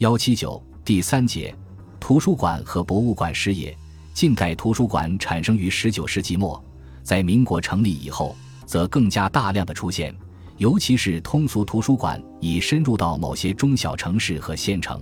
[0.00, 1.54] 幺七九第三节，
[2.00, 3.76] 图书馆和博物馆事业。
[4.14, 6.58] 近代图书馆产生于十九世纪末，
[7.02, 8.34] 在民国成立以后，
[8.64, 10.14] 则更加大量的出现，
[10.56, 14.98] 尤其是通俗图书馆已深入到某些中小城市和县城。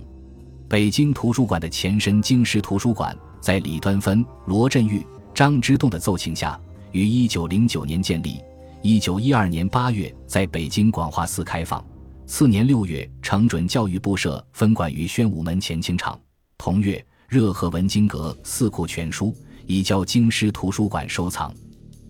[0.67, 6.59] 北京图书馆的前身京师图书馆，在李端芬、罗振玉、张之洞的奏请下，
[6.91, 8.41] 于一九零九年建立。
[8.81, 11.81] 一九一二年八月在北京广化寺开放，
[12.29, 16.17] 次年六月成准教育部设分馆于宣武门前清场。
[16.59, 19.25] 同月，热河文经阁《四库全书》
[19.65, 21.51] 移交京师图书馆收藏。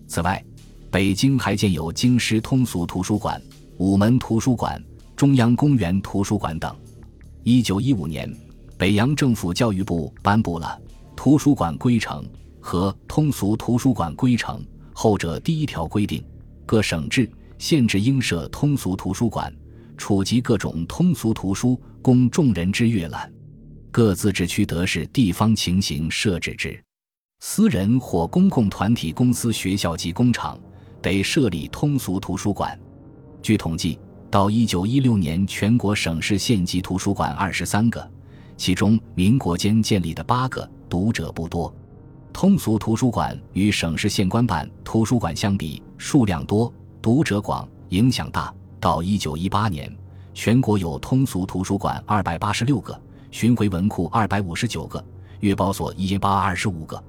[0.06, 0.44] 此外，
[0.90, 3.40] 北京还建有京师通俗图书馆、
[3.78, 4.80] 午门图书馆、
[5.16, 6.76] 中央公园图书馆等。
[7.42, 8.30] 一九一五年，
[8.76, 10.78] 北洋政府教育部颁布了
[11.16, 12.22] 《图书馆规程》
[12.60, 14.60] 和《通俗图书馆规程》，
[14.92, 16.22] 后者第一条规定。
[16.66, 19.50] 各省制、县制应设通俗图书馆，
[20.00, 23.30] 储集各种通俗图书，供众人之阅览。
[23.90, 26.82] 各自治区得视地方情形设置之。
[27.40, 30.58] 私人或公共团体、公司、学校及工厂
[31.02, 32.80] 得设立通俗图书馆。
[33.42, 33.98] 据统计，
[34.30, 38.10] 到一九一六年，全国省市县级图书馆二十三个，
[38.56, 41.72] 其中民国间建立的八个，读者不多。
[42.32, 48.52] 通俗图书馆与省市县官办图书馆相比，数量多，读者广，影响大。
[48.82, 49.94] 到一九一八年，
[50.42, 52.98] 全国有通俗图书馆二百八十六个，
[53.30, 55.04] 巡回文库二百五十九个，
[55.40, 57.04] 阅报所一八二十五个。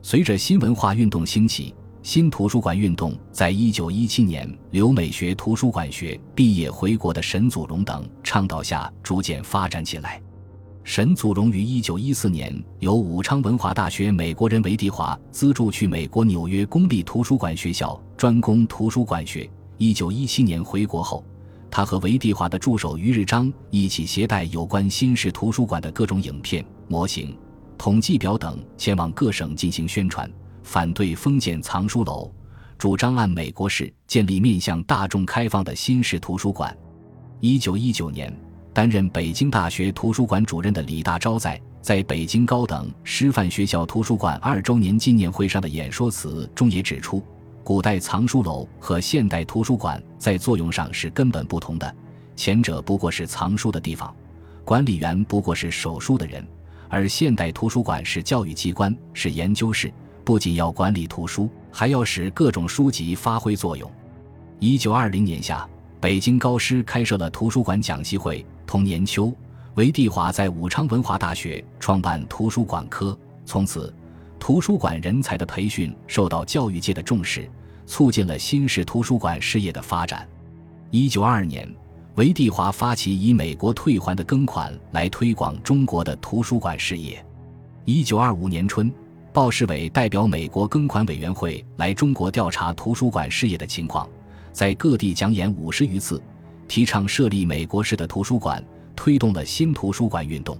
[0.00, 10.18] 随着新文化运动兴起，新图书馆运动在一九一七年留美学图书馆学毕业回国的沈祖荣等倡导下，逐渐发展起来。
[10.82, 19.46] 沈祖荣于一九一四年由武昌文华大学美国人韦迪华资助去美国纽约公立图书馆学校专攻图书馆学。
[19.76, 21.22] 一九一七年回国后，
[21.70, 27.36] 他和韦蒂华的助手于日章一起携带有关新式图书馆的各种影片、模型、
[27.78, 30.30] 统计表等，前往各省进行宣传，
[30.62, 32.30] 反对封建藏书楼，
[32.76, 36.76] 主张按美国式建立面向大众开放的新式图书馆。
[37.40, 38.36] 一九一九年。
[38.72, 47.20] 担任北京大学图书馆主任的李大钊在在北京高等师范学校图书馆二周年纪念会上的演说词中也指出，
[47.62, 51.94] 古代藏书楼和现代图书馆在作用上是根本不同的。
[52.34, 54.14] 前者不过是藏书的地方，
[54.64, 56.42] 管理员不过是守书的人；
[56.88, 59.92] 而现代图书馆是教育机关，是研究室，
[60.24, 63.90] 不仅要管理图书，还要使各种书籍发挥作用。
[64.58, 65.68] 一九二零年夏，
[66.00, 68.44] 北京高师开设了图书馆讲习会。
[68.66, 69.32] 同年秋，
[69.74, 73.92] 韦地华在武昌文华大学创办图书馆科，从此，
[74.40, 77.48] 图书馆人才的培训受到教育界的重视，
[77.86, 80.26] 促进了新式图书馆事业的发展。
[80.90, 81.72] 一九二二年，
[82.16, 87.24] 韦地华发起以美国退还的庚款来推广中国的图书馆事业。
[87.84, 88.90] 一九二五年春，
[89.30, 94.08] 鲍世伟代表美国庚款委员会来中国调查图书馆事业的情况，
[94.52, 96.20] 在各地讲演五十余次。
[96.66, 98.64] 提倡设立美国式的图书馆，
[98.96, 100.56] 推动了新图书馆运动。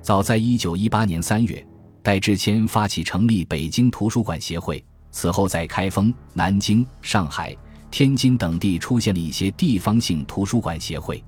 [0.00, 1.64] 早在一九一八年三月，
[2.02, 4.82] 戴志谦发起成立北京图书馆协会。
[5.10, 7.54] 此后，在开封、南京、上海、
[7.90, 11.22] 天津等地出现了一些地方性图书馆协会。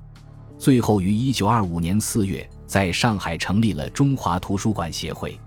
[0.57, 5.39] 最后于一九二五年四月，在上海成立了中华图书馆协会。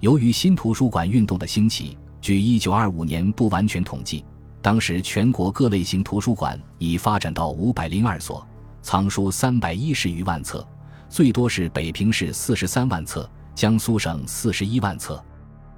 [0.00, 4.24] 由于新图书馆运动的兴起，据一九二五年不完全统计。
[4.62, 8.46] 当时全国各类型图书馆已发展到五百零二所，
[8.80, 10.64] 藏书三百一十余万册，
[11.08, 15.22] 最多是北平市四十三万册，江苏省四十一万册。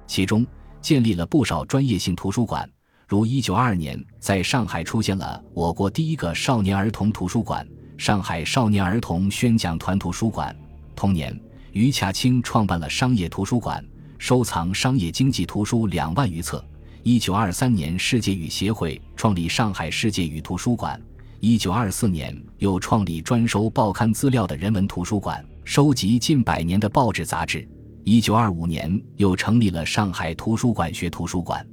[0.07, 0.45] 其中
[0.81, 2.69] 建立了不少专业性图书馆，
[3.07, 10.55] 如一九二二年在上海出现了我国第一个少年儿童图书馆——上海少年儿童宣讲团图书馆。
[10.95, 11.37] 同年，
[11.71, 13.83] 余洽清创办了商业图书馆，
[14.17, 16.63] 收藏商业经济图书两万余册。
[17.03, 21.01] 一九二三年，世界语协会创立上海世界语图书馆。
[21.39, 27.67] 一九二四年，又创立专收报刊资料的人文图书馆，收集近百年的报纸杂志。
[28.03, 31.67] 一九二五年，又成立了上海图书馆学图书馆。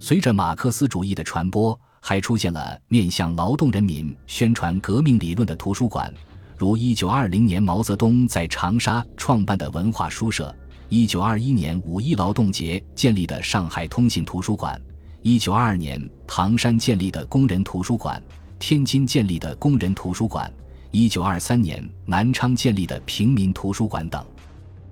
[0.00, 6.12] 随着马克思主义的传播，还出现了面向劳动人民宣传革命理论的图书馆，
[6.56, 10.52] 如一九二零年毛泽东在长沙创办的文化书社。
[10.88, 14.80] 一九二一年五一劳动节建立的上海通信图书馆，
[15.20, 18.20] 一九二二年唐山建立的工人图书馆，
[18.58, 20.50] 天津建立的工人图书馆，
[20.90, 24.24] 一九二三年南昌建立的平民图书馆等。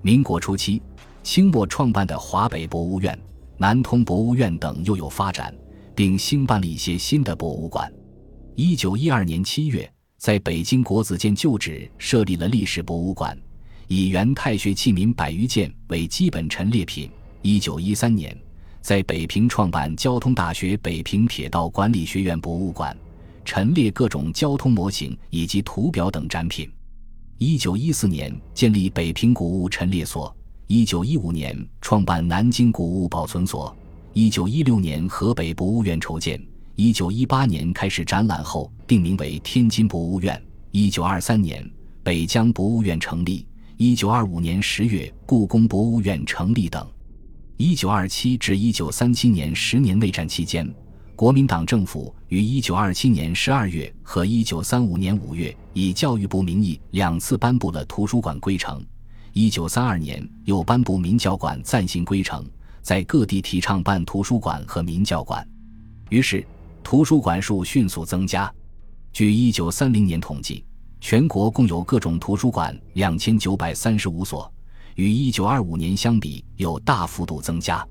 [0.02, 0.82] 民国初期，
[1.22, 3.18] 清末创办的华北博物院、
[3.56, 5.54] 南通博物院等又有发展，
[5.94, 7.90] 并兴办了一些新的博物馆。
[8.54, 13.36] 一九一二年七月，在北京国子监旧址设立了历史博物馆。
[13.86, 17.10] 以元太学器皿百余件为基本陈列品。
[17.42, 18.36] 一九一三年，
[18.80, 22.96] 在北平创办交通大学北平铁道管理学院博物馆，
[23.44, 26.70] 陈列各种交通模型以及图表等展品。
[27.38, 30.34] 一九一四年，建立北平古物陈列所。
[30.66, 33.76] 一九一五年，创办南京古物保存所。
[34.12, 36.40] 一九一六年，河北博物院筹建。
[36.76, 40.42] 一九一八年开始展览后，定名为天津博物院。
[40.70, 41.68] 一九二三年，
[42.02, 43.46] 北疆博物院成立。
[43.76, 46.86] 一九二五年十月，故宫博物院成立等。
[47.56, 50.68] 一九二七至一九三七年十年内战期间，
[51.16, 58.84] 国民党政府于一九二七年十二月和一九三五年五月，以教育部名义两次颁布了图书馆规程。
[59.32, 62.44] 一九三二年又颁布民教馆暂行规程，
[62.82, 65.46] 在各地提倡办图书馆和民教馆，
[66.10, 66.44] 于是
[66.82, 68.52] 图书馆数迅速增加。
[69.12, 70.64] 据一九三零年统计，
[71.00, 74.52] 全国共有各种图书馆两千九百三十五所，
[74.96, 77.86] 与一九二五年相比有大幅度增加。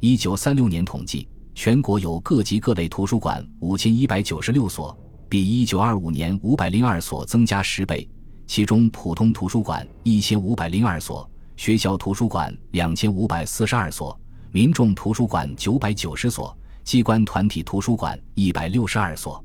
[0.00, 1.26] 一九三六年统计，
[1.58, 4.96] 全国有各级各类图书馆五千一百九十六所，
[5.28, 8.08] 比一九二五年五百零二所增加十倍。
[8.46, 14.16] 其中，普通图书馆一千五百零二所，学校图书馆两千五百四十二所，
[14.52, 19.44] 民众图书馆九百九十所，机关团体图书馆一百六十二所。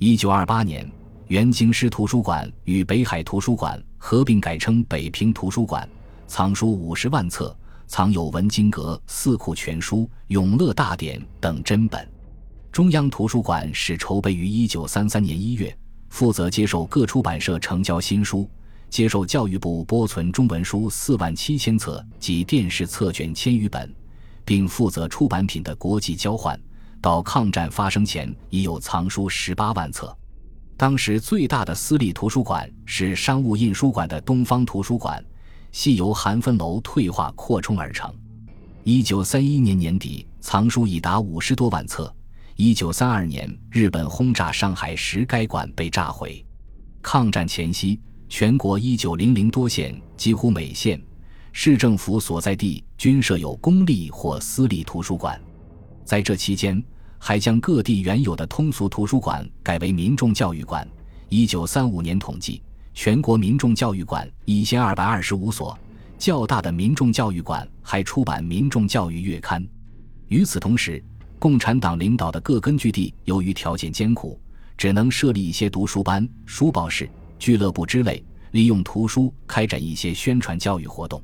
[0.00, 0.90] 一九二八年，
[1.28, 5.88] 原京师图书馆与北海图书馆合并改称北平图书馆，
[6.26, 9.98] 藏书五十万册，藏有《文经阁》《四库全书》
[10.28, 12.08] 《永乐大典》等珍本。
[12.72, 15.76] 中央图书馆始筹备于一九三三年一月。
[16.10, 18.48] 负责接受各出版社成交新书，
[18.88, 23.92] 接受教育部拨存中文书四万七千册及电视册卷千余本，
[24.44, 26.56] 并负责出版品的国际交换。
[27.00, 30.16] 到抗战发生前，已有藏书十八万册。
[30.76, 35.20] 当时最大的私立图书馆是商务印书馆的东方图书馆，
[35.74, 38.08] 系由韩分楼退化扩充而成。
[38.84, 42.14] 一九三一年年底，藏书已达五十多万册。
[42.54, 46.46] 一九三二年，日本轰炸上海时，该馆被炸毁。
[47.02, 47.98] 抗战前夕，
[48.28, 51.02] 全国一九零零多县，几乎每县
[51.50, 55.40] 市政府所在地均设有公立或私立图书馆。
[56.04, 56.80] 在这期间，
[57.18, 60.88] 还将各地原有的通俗图书馆改为民众教育馆。
[61.28, 62.62] 一九三五年统计，
[62.94, 65.76] 全国民众教育馆一千二百二十五所，
[66.16, 69.66] 较大的民众教育馆还出版民众教育月刊。
[70.28, 71.02] 与此同时，
[71.40, 74.40] 共产党领导的各根据地，由于条件艰苦，
[74.78, 81.20] 只能设立一些读书班、书报室、俱乐部之类，利用图书开展一些宣传教育活动。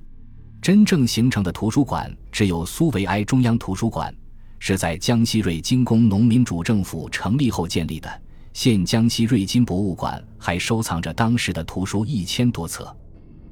[0.60, 4.12] 真正形成的图书馆，只有苏维埃中央图书馆，
[4.58, 8.22] 是在江西瑞金工农民主政府成立后建立的。
[8.52, 12.94] 现江西瑞金博物馆还收藏着当时的图书一千多册。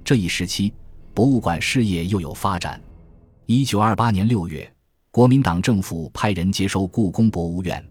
[0.05, 0.73] 这一时期，
[1.15, 2.81] 博物馆事业又有发展。
[3.47, 4.71] 一九二八年六月。
[5.11, 7.83] 国民党政府派人接收故宫博物院，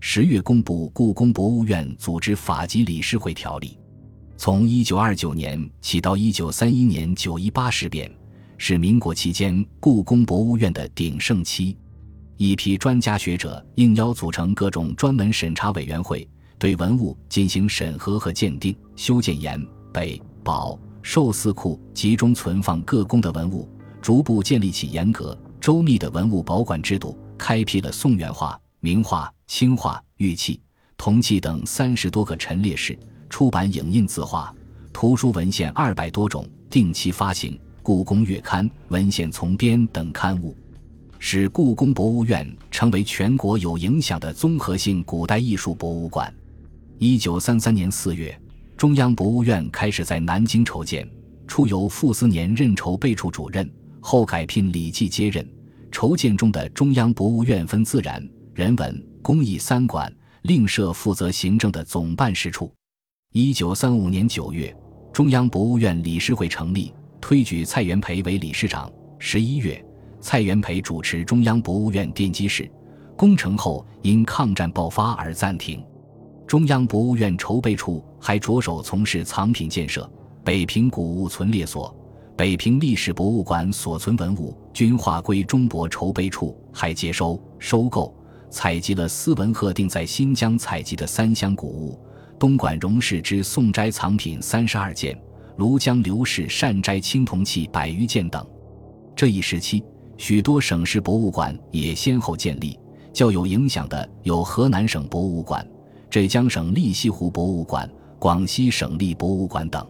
[0.00, 3.68] 十月公布《故宫博物院组织法及理事会条例》。
[4.36, 8.10] 从一九二九年起到一九三一年九一八事变，
[8.58, 11.78] 是民国期间故宫博物院的鼎盛期。
[12.36, 16.28] 一批专家学者应邀组成各种专门审查委员会，
[16.64, 18.74] 对文物进行审核和鉴定。
[18.96, 19.62] 修建盐、
[19.92, 23.68] 北、宝、寿四库，集中存放各宫的文物，
[24.00, 25.38] 逐步建立起严格。
[25.60, 30.58] 周密的文物保管制度，开辟了宋元画、名画、青画、玉器、
[30.96, 34.50] 铜器等三十多个陈列室，出版影印字画、
[34.90, 37.52] 图书文献二百多种，定期发行
[37.82, 40.56] 《故宫月刊》《文献丛编》等刊物，
[41.18, 46.32] 使故宫博物院成为全国有影响的综合性古代艺术博物馆。
[47.06, 48.34] 一九三三年四月，
[48.78, 51.06] 中央博物院开始在南京筹建，
[51.46, 53.70] 初由傅斯年任筹备处主任。
[54.00, 55.46] 后改聘李济接任，
[55.92, 60.10] 筹建中的中央博物院分自然、人文、工艺三馆，
[60.44, 62.72] 另设负责行政的总办事处。
[63.32, 64.74] 一九三五年九月，
[65.12, 68.90] 中央博物院理事会成立，推举蔡元培为理事长。
[69.18, 69.84] 十一月，
[70.22, 72.66] 蔡元培主持中央博物院奠基式
[73.14, 75.84] 工程后，因抗战爆发而暂停。
[76.46, 80.08] 中央博物院筹备处还着手从事藏品建设，
[80.44, 81.94] 北平古物存列所。
[82.36, 88.12] 北平历史博物馆所存文物均划归中博筹备处，还接收、收购、
[88.50, 91.98] 采集了斯文赫定在新疆采集的三箱古物，
[92.38, 95.16] 东莞荣氏之宋斋藏品三十二件，
[95.58, 98.44] 庐江刘氏善斋青铜器百余件等。
[99.14, 99.84] 这一时期，
[100.18, 102.76] 许多省市博物馆也先后建立，
[103.12, 105.64] 较有影响的有河南省博物馆、
[106.14, 107.90] 浙江省立西湖博物馆、
[108.20, 109.84] 广西省立博物馆等。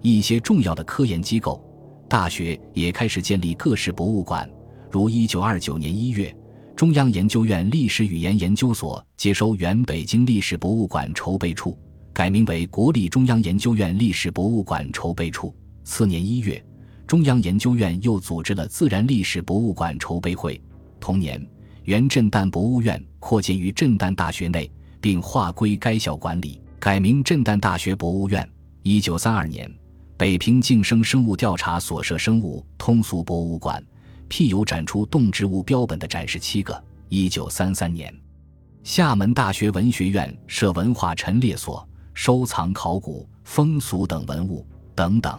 [0.00, 1.62] 一些重要的科研机构、
[2.08, 4.50] 大学也开始建立各式博物馆，
[4.90, 6.34] 如1929年1月，
[6.74, 11.78] 中央研究院历史语言研究所接收原北京历史博物馆筹备处，
[12.14, 15.54] 改名为国立中央研究院历史博物馆筹备处。
[15.84, 16.64] 次年1月，
[17.06, 20.58] 中央研究院又组织了自然历史博物馆筹备会。
[20.98, 21.46] 同年，
[21.84, 28.48] 原震旦博物院扩建于震旦大学内，并划归该校管理，改名震旦大学博物院。
[28.82, 29.70] 一九三二年，
[30.16, 33.84] 北平晋生生物调查所设生物通俗博物馆，
[34.28, 36.82] 辟有展出动植物标本的展示七个。
[37.08, 38.14] 一九三三年，
[38.84, 44.64] 厦门大学文学院设文化陈列所，收藏考古、风俗等文物
[44.94, 45.38] 等等。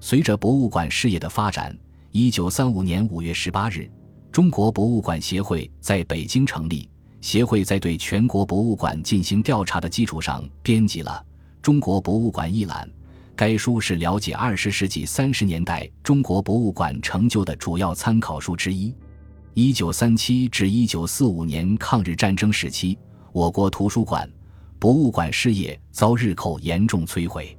[0.00, 1.76] 随着博物馆事业的发展，
[2.10, 3.90] 一九三五年五月十八日，
[4.32, 6.88] 中国博物馆协会在北京成立。
[7.24, 11.24] 协会在对全国博物馆进行调查的基础上，编辑了
[11.62, 12.86] 《中国博物馆一览》。
[13.34, 18.94] 该书是了解二十世纪三十年代中国博物馆成就的主要参考书之一。
[19.54, 22.98] 一九三七至一九四五年抗日战争时期，
[23.32, 24.30] 我国图书馆、
[24.78, 27.56] 博物馆事业遭日寇严重摧毁。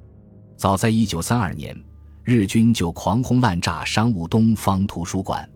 [0.56, 1.76] 早在一九三二年。
[2.22, 5.48] 日军就狂轰滥炸商务东方图书馆，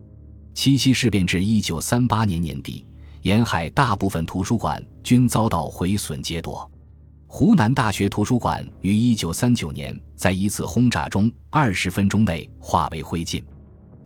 [0.52, 2.85] 七七事变至一九三八年年底，
[3.23, 6.69] 沿海大部分图书馆均遭到毁损劫夺。
[7.27, 13.43] 湖南大学图书馆于一九三九年在一次轰炸中二十分钟内化为灰烬。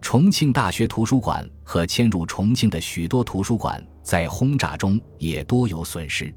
[0.01, 6.35] 重庆大学图书馆和迁入重庆的许多图书馆在轰炸中也多有损失。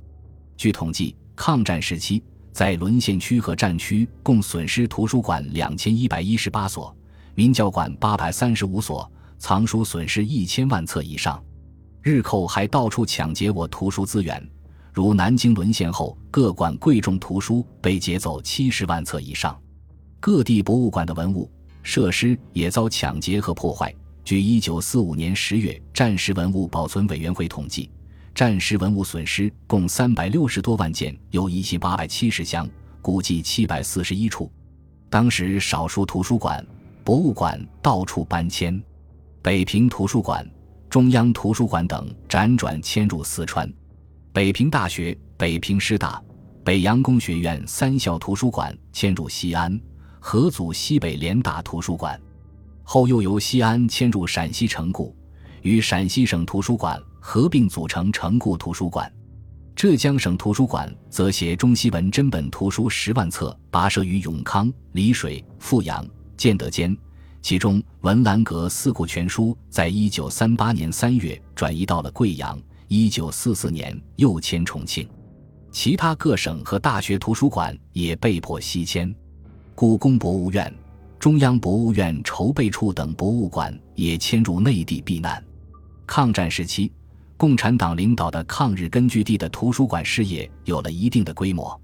[0.56, 2.24] 据统计，抗战时期。
[2.54, 6.96] 在沦陷区和战区共损失图书馆两千一百一十八所，
[7.36, 9.08] 民教馆八百三十五所，
[9.38, 11.40] 藏书损失一千万册以上。
[12.08, 14.42] 日寇还到处抢劫我图书资源，
[14.94, 19.60] 如南京沦陷后，各馆贵重图书被劫走七十万册以上。
[20.18, 21.52] 各地博物馆的文物
[21.84, 23.94] 设施也遭抢劫和破坏。
[24.24, 27.90] 据一九四五年十月战时文物保存委员会统计。
[28.34, 32.66] 战时文物损失共三百六十多万件，有一千八百七十箱，
[33.02, 34.50] 估计七百四十一处。
[35.10, 36.66] 当时少数图书馆、
[37.04, 38.82] 博物馆到处搬迁，
[39.42, 40.50] 北平图书馆、
[40.98, 43.72] 中央图书馆等辗转迁入四川。
[44.34, 46.20] 北平大学、北平师大、
[46.64, 49.80] 北洋工学院三校图书馆迁入西安，
[50.20, 52.20] 合组西北联大图书馆，
[52.82, 55.16] 后又由西安迁入陕西城固，
[55.62, 57.00] 与陕西省图书馆。
[57.20, 59.08] 合并组成城固图书馆，
[59.76, 66.04] 浙江省图书馆则携中西文珍本图书十万册跋涉于永康、丽水、阜阳、
[66.36, 66.98] 建德间，
[67.42, 75.08] 其中文澜阁四库全书在一九三八年三月转移到了贵阳，一九四四年又迁重庆，
[75.72, 79.14] 其他各省和大学图书馆也被迫西迁，
[79.76, 80.74] 故宫博物院、
[81.20, 85.44] 中央博物院筹备处等博物馆也迁入内地避难。
[86.06, 86.92] 抗战时期。
[87.40, 91.80] 共产党领导的抗日根据地的图书馆事业有了一定的规模。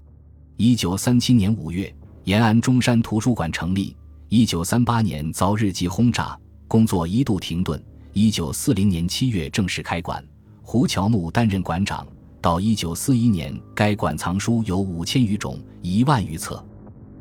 [0.56, 1.94] 一九三七年五月，
[2.24, 3.96] 延安中山图书馆成立。
[4.30, 7.82] 一九三八年遭日机轰炸，工作一度停顿。
[8.14, 10.24] 一九四零年七月正式开馆，
[10.62, 12.06] 胡乔木担任馆长。
[12.40, 16.64] 到一九四一年，该馆藏书有五千余种，一万余册。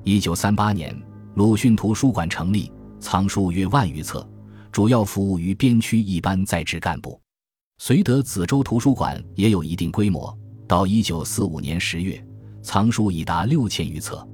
[0.03, 0.95] 一九三八年，
[1.35, 4.27] 鲁迅图书馆成立，藏书约万余册，
[4.71, 7.19] 主要服务于边区一般在职干部。
[7.81, 10.35] 绥德梓州图书馆也有一定规模，
[10.67, 12.23] 到一九四五年十月，
[12.61, 14.25] 藏书已达六千余册。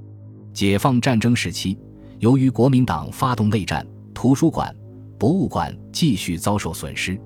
[0.52, 1.78] 解放战争时期，
[2.20, 4.74] 由于国民党发动内战，图书馆、
[5.18, 7.18] 博物馆继续遭受损失。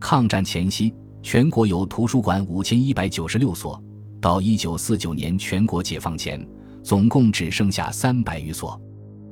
[0.00, 3.78] 抗战前夕，全国有图书馆五千一百九十六所，
[4.18, 6.42] 到一九四九年全国解放前，
[6.82, 8.80] 总共只剩下三百余所。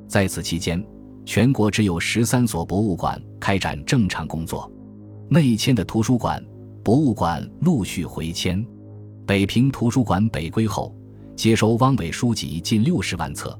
[0.07, 0.83] 在此期间，
[1.25, 4.71] 全国只有十三所博物馆开展正常工作。
[5.27, 6.43] 内迁的图书馆、
[6.83, 8.63] 博物馆陆续回迁。
[9.25, 10.95] 北平图书馆北归后，
[11.35, 13.59] 接收汪伪书籍近六十万册，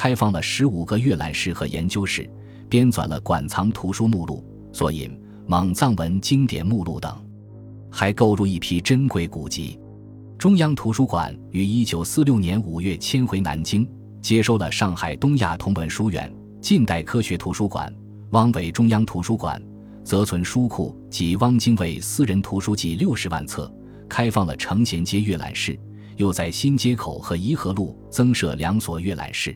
[0.00, 2.26] 开放了十五个阅览室和研究室，
[2.70, 4.42] 编纂了馆藏图书目录、
[4.72, 5.14] 索引、
[5.46, 7.14] 蒙藏文经典目录等，
[7.90, 9.78] 还购入一批珍贵古籍。
[10.38, 13.86] 中央图书馆于一九四六年五月迁回南京，
[14.22, 17.94] 接收了上海东亚同文书院、近代科学图书馆、
[18.30, 19.62] 汪伪中央图书馆。
[20.02, 23.70] 则存书库及汪精卫私人图书集六十万册，
[24.08, 25.78] 开放了承贤街阅览室，
[26.16, 29.54] 又在新街口和颐和路增设两所阅览室。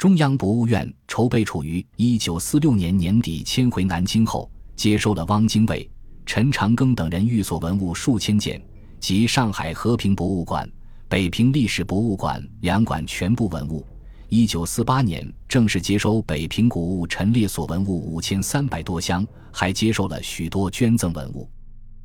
[0.00, 5.86] 中央博物院筹备处于一九四六年年底迁回南京后，接收了汪精卫、
[6.24, 8.58] 陈长庚等人寓所文物数千件，
[8.98, 10.66] 及上海和平博物馆、
[11.06, 13.84] 北平历史博物馆两馆全部文物，
[14.30, 21.46] 一九四八年正式接收北平古物陈列所文物五千三百多箱，还接受了许多捐赠文物。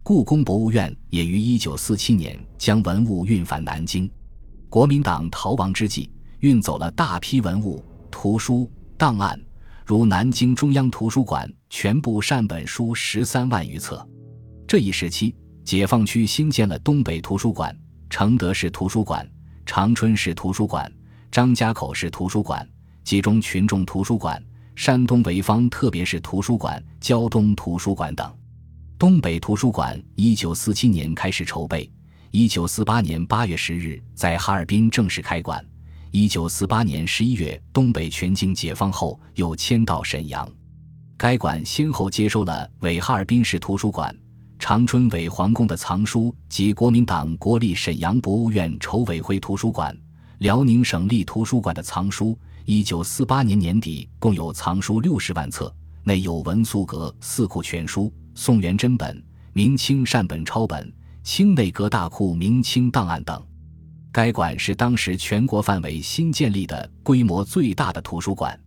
[0.04, 4.12] 故宫博物院也于一九四七年将文物运返南京。
[4.68, 6.10] 国民党逃亡之际，
[6.46, 9.36] 运走了大批文物、图书、档案，
[9.84, 14.08] 如南京中央图书馆全部善本书十三万余册。
[14.68, 15.34] 这一时期，
[15.64, 17.76] 解放区新建了东北图书馆、
[18.12, 19.28] 承德市图书馆、
[19.66, 20.92] 长春市图书馆。
[21.32, 22.66] 张家口市图书馆、
[23.04, 24.40] 集中群众图书馆、
[24.76, 28.32] 山东潍坊特别是图书馆、胶东图书馆等。
[29.00, 31.92] 东北图书馆一九四七年开始筹备，
[32.30, 35.66] 一九四八年八月十日在哈尔滨正式开馆。
[36.18, 40.50] 一九四八年十一月，东北全境解放后，又迁到沈阳。
[41.18, 44.18] 该馆先后接收了伪哈尔滨市图书馆、
[44.58, 49.94] 长春伪皇宫的藏书及国民党国立沈阳博物院筹委会图书馆。
[50.38, 55.70] 辽宁省立图书馆的藏书，一九四八年年底共有藏书六十万册，
[56.06, 60.90] 内有文素阁四库全书、宋元珍本、明清善本抄本、
[61.24, 63.46] 清内阁大库明清档案等。
[64.16, 68.58] 该馆是当时全国范围新建立的规模最大的图书馆。